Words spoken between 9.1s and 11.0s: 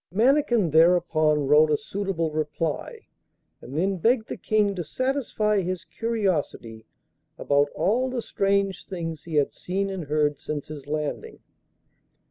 he had seen and heard since his